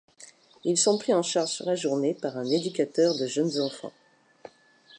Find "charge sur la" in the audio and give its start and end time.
1.21-1.75